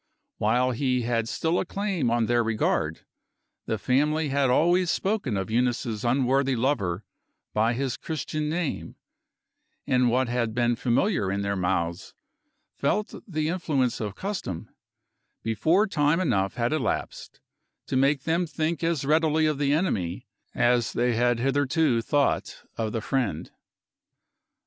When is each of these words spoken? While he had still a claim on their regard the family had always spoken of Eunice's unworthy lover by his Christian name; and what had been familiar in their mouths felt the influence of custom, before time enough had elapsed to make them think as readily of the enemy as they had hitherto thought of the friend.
While 0.39 0.71
he 0.71 1.03
had 1.03 1.29
still 1.29 1.59
a 1.59 1.65
claim 1.67 2.09
on 2.09 2.25
their 2.25 2.43
regard 2.43 3.05
the 3.67 3.77
family 3.77 4.29
had 4.29 4.49
always 4.49 4.89
spoken 4.89 5.37
of 5.37 5.51
Eunice's 5.51 6.03
unworthy 6.03 6.55
lover 6.55 7.05
by 7.53 7.73
his 7.73 7.97
Christian 7.97 8.49
name; 8.49 8.95
and 9.85 10.09
what 10.09 10.27
had 10.27 10.55
been 10.55 10.75
familiar 10.75 11.31
in 11.31 11.43
their 11.43 11.55
mouths 11.55 12.15
felt 12.73 13.13
the 13.27 13.47
influence 13.49 13.99
of 14.01 14.15
custom, 14.15 14.71
before 15.43 15.85
time 15.85 16.19
enough 16.19 16.55
had 16.55 16.73
elapsed 16.73 17.39
to 17.85 17.95
make 17.95 18.23
them 18.23 18.47
think 18.47 18.83
as 18.83 19.05
readily 19.05 19.45
of 19.45 19.59
the 19.59 19.71
enemy 19.71 20.25
as 20.55 20.93
they 20.93 21.13
had 21.13 21.37
hitherto 21.37 22.01
thought 22.01 22.63
of 22.75 22.91
the 22.91 23.01
friend. 23.01 23.51